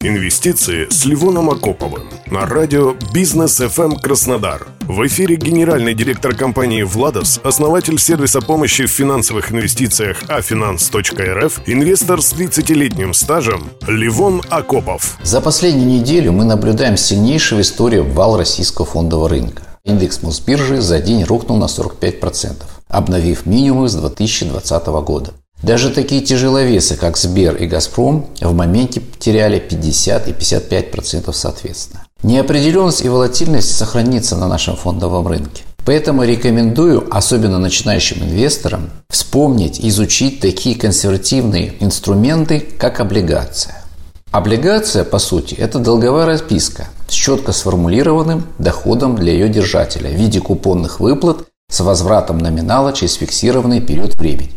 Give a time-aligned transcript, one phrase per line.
[0.00, 4.68] Инвестиции с Ливоном Акоповым на радио «Бизнес FM Краснодар».
[4.82, 12.32] В эфире генеральный директор компании «Владос», основатель сервиса помощи в финансовых инвестициях афинанс.рф, инвестор с
[12.32, 15.18] 30-летним стажем Ливон Акопов.
[15.24, 19.64] За последнюю неделю мы наблюдаем сильнейший в истории вал российского фондового рынка.
[19.82, 22.54] Индекс Мосбиржи за день рухнул на 45%,
[22.86, 25.32] обновив минимум с 2020 года.
[25.62, 32.04] Даже такие тяжеловесы, как Сбер и Газпром, в моменте потеряли 50 и 55% соответственно.
[32.22, 35.64] Неопределенность и волатильность сохранится на нашем фондовом рынке.
[35.84, 43.82] Поэтому рекомендую, особенно начинающим инвесторам, вспомнить, изучить такие консервативные инструменты, как облигация.
[44.30, 50.40] Облигация, по сути, это долговая расписка с четко сформулированным доходом для ее держателя в виде
[50.40, 54.52] купонных выплат с возвратом номинала через фиксированный период времени.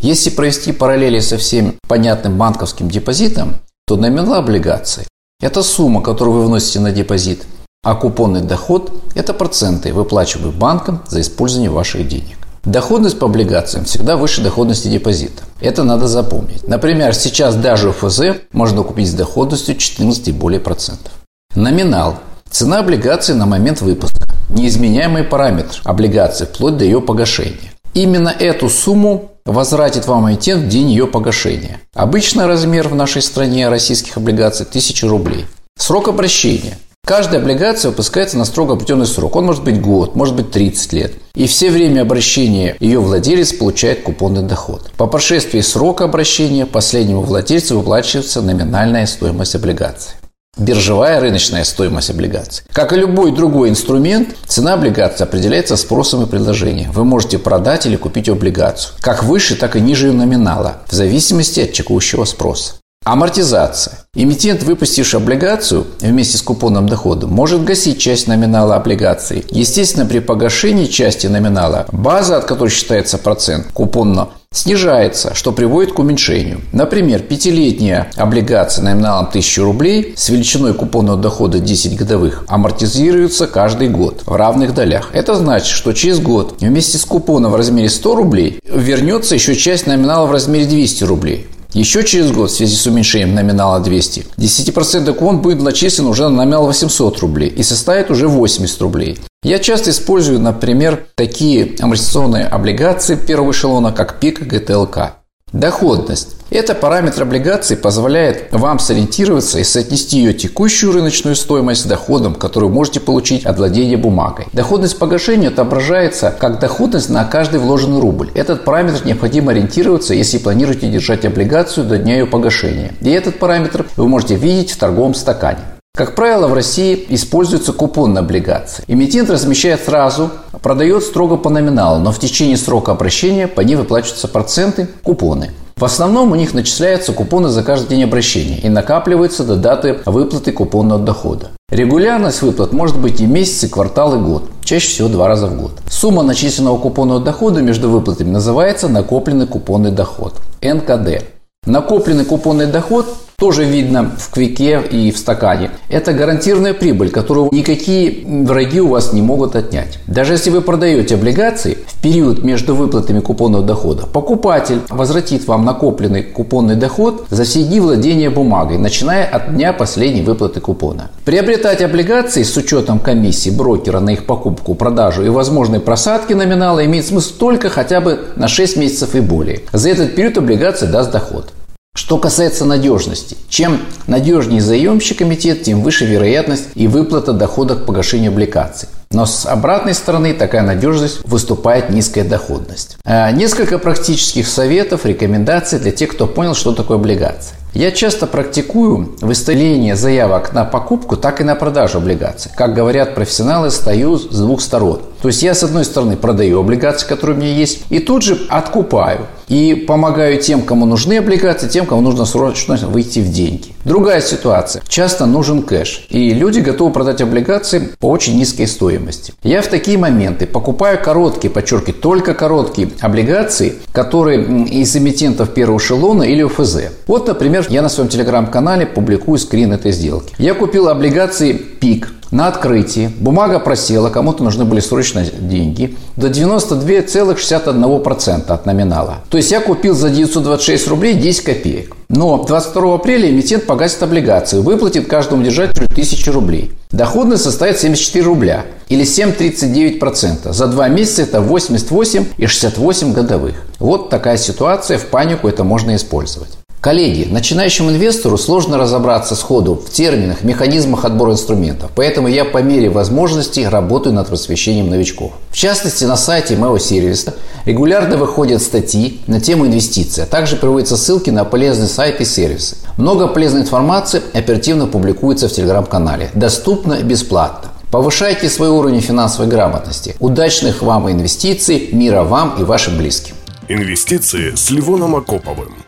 [0.00, 5.08] Если провести параллели со всем понятным банковским депозитом, то номинал облигации–
[5.40, 7.42] это сумма, которую вы вносите на депозит,
[7.82, 12.36] а купонный доход– это проценты, выплачиваемые банком за использование ваших денег.
[12.64, 15.42] Доходность по облигациям всегда выше доходности депозита.
[15.60, 16.68] Это надо запомнить.
[16.68, 18.20] Например, сейчас даже ФЗ
[18.52, 21.12] можно купить с доходностью 14 и более процентов.
[21.56, 22.18] Номинал–
[22.50, 24.28] цена облигации на момент выпуска.
[24.48, 27.72] Неизменяемый параметр облигации вплоть до ее погашения.
[27.94, 31.80] Именно эту сумму возвратит вам эмитент в день ее погашения.
[31.94, 35.46] Обычный размер в нашей стране российских облигаций– 1000 рублей.
[35.76, 36.78] Срок обращения.
[37.06, 39.36] Каждая облигация выпускается на строго определенный срок.
[39.36, 41.12] Он может быть год, может быть 30 лет.
[41.34, 44.90] И все время обращения ее владелец получает купонный доход.
[44.98, 50.17] По прошествии срока обращения последнему владельцу выплачивается номинальная стоимость облигации
[50.58, 52.64] биржевая рыночная стоимость облигаций.
[52.72, 56.92] Как и любой другой инструмент, цена облигации определяется спросом и предложением.
[56.92, 61.72] Вы можете продать или купить облигацию, как выше, так и ниже номинала, в зависимости от
[61.72, 62.74] текущего спроса.
[63.04, 64.00] Амортизация.
[64.14, 69.44] Эмитент, выпустивший облигацию вместе с купонным доходом, может гасить часть номинала облигации.
[69.50, 75.98] Естественно, при погашении части номинала база, от которой считается процент купонно снижается, что приводит к
[75.98, 76.60] уменьшению.
[76.72, 84.22] Например, пятилетняя облигация номиналом 1000 рублей с величиной купонного дохода 10 годовых амортизируется каждый год
[84.26, 85.10] в равных долях.
[85.12, 89.86] Это значит, что через год вместе с купоном в размере 100 рублей вернется еще часть
[89.86, 91.46] номинала в размере 200 рублей.
[91.74, 96.36] Еще через год в связи с уменьшением номинала 200, 10% купон будет начислен уже на
[96.44, 99.18] номинал 800 рублей и составит уже 80 рублей.
[99.42, 105.17] Я часто использую, например, такие амортизационные облигации первого эшелона, как ПИК ГТЛК.
[105.52, 106.36] Доходность.
[106.50, 112.68] Это параметр облигации позволяет вам сориентироваться и соотнести ее текущую рыночную стоимость с доходом, который
[112.68, 114.46] можете получить от владения бумагой.
[114.52, 118.30] Доходность погашения отображается как доходность на каждый вложенный рубль.
[118.34, 122.92] Этот параметр необходимо ориентироваться, если планируете держать облигацию до дня ее погашения.
[123.00, 125.60] И этот параметр вы можете видеть в торговом стакане.
[125.98, 128.84] Как правило, в России используются купонные облигации.
[128.86, 130.30] Эмитент размещает сразу,
[130.62, 135.50] продает строго по номиналу, но в течение срока обращения по ней выплачиваются проценты, купоны.
[135.76, 140.52] В основном у них начисляются купоны за каждый день обращения и накапливаются до даты выплаты
[140.52, 141.48] купонного дохода.
[141.68, 144.44] Регулярность выплат может быть и месяц, и квартал, и год.
[144.62, 145.72] Чаще всего два раза в год.
[145.90, 151.24] Сумма начисленного купонного дохода между выплатами называется накопленный купонный доход– НКД.
[151.66, 153.08] Накопленный купонный доход
[153.38, 155.70] тоже видно в квике и в стакане.
[155.88, 160.00] Это гарантированная прибыль, которую никакие враги у вас не могут отнять.
[160.08, 166.24] Даже если вы продаете облигации в период между выплатами купонного дохода, покупатель возвратит вам накопленный
[166.24, 171.12] купонный доход за все дни владения бумагой, начиная от дня последней выплаты купона.
[171.24, 177.06] Приобретать облигации с учетом комиссии брокера на их покупку, продажу и возможной просадки номинала имеет
[177.06, 179.60] смысл только хотя бы на 6 месяцев и более.
[179.72, 181.52] За этот период облигация даст доход.
[181.98, 188.30] Что касается надежности, чем надежнее заемщик комитет, тем выше вероятность и выплата дохода к погашению
[188.30, 188.88] облигаций.
[189.10, 192.98] Но с обратной стороны такая надежность выступает низкая доходность.
[193.04, 197.56] А, несколько практических советов, рекомендаций для тех, кто понял, что такое облигации.
[197.74, 202.50] Я часто практикую выставление заявок на покупку, так и на продажу облигаций.
[202.56, 205.00] Как говорят профессионалы, стою с двух сторон.
[205.20, 208.38] То есть я с одной стороны продаю облигации, которые у меня есть, и тут же
[208.48, 209.26] откупаю.
[209.48, 213.74] И помогаю тем, кому нужны облигации, тем, кому нужно срочно выйти в деньги.
[213.84, 214.82] Другая ситуация.
[214.86, 216.06] Часто нужен кэш.
[216.10, 219.32] И люди готовы продать облигации по очень низкой стоимости.
[219.42, 226.24] Я в такие моменты покупаю короткие, подчеркиваю, только короткие облигации, которые из эмитентов первого эшелона
[226.24, 226.76] или ОФЗ.
[227.06, 230.34] Вот, например, я на своем телеграм-канале публикую скрин этой сделки.
[230.38, 238.50] Я купил облигации ПИК На открытии бумага просела, кому-то нужны были срочно деньги, до 92,61%
[238.50, 239.20] от номинала.
[239.30, 241.96] То есть я купил за 926 рублей 10 копеек.
[242.10, 246.72] Но 22 апреля эмитент погасит облигацию, выплатит каждому держателю 1000 рублей.
[246.90, 250.52] Доходность составит 74 рубля или 7,39%.
[250.52, 253.54] За два месяца это 88,68 годовых.
[253.78, 256.57] Вот такая ситуация, в панику это можно использовать.
[256.80, 262.88] Коллеги, начинающему инвестору сложно разобраться сходу в терминах, механизмах отбора инструментов, поэтому я по мере
[262.88, 265.32] возможности работаю над просвещением новичков.
[265.50, 267.34] В частности, на сайте моего сервиса
[267.64, 272.76] регулярно выходят статьи на тему инвестиций, а также приводятся ссылки на полезные сайты и сервисы.
[272.96, 276.30] Много полезной информации оперативно публикуется в телеграм-канале.
[276.34, 277.70] Доступно бесплатно.
[277.90, 280.14] Повышайте свой уровень финансовой грамотности.
[280.20, 283.34] Удачных вам инвестиций, мира вам и вашим близким.
[283.66, 285.87] Инвестиции с Ливоном Акоповым.